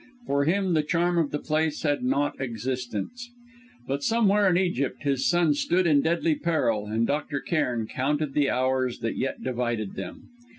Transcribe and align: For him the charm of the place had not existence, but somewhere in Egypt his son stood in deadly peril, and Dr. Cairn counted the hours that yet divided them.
For 0.25 0.45
him 0.45 0.73
the 0.73 0.81
charm 0.81 1.19
of 1.19 1.29
the 1.29 1.37
place 1.37 1.83
had 1.83 2.03
not 2.03 2.41
existence, 2.41 3.29
but 3.87 4.01
somewhere 4.01 4.49
in 4.49 4.57
Egypt 4.57 5.03
his 5.03 5.27
son 5.29 5.53
stood 5.53 5.85
in 5.85 6.01
deadly 6.01 6.33
peril, 6.33 6.87
and 6.87 7.05
Dr. 7.05 7.39
Cairn 7.39 7.85
counted 7.85 8.33
the 8.33 8.49
hours 8.49 8.97
that 9.01 9.15
yet 9.15 9.43
divided 9.43 9.93
them. 9.93 10.29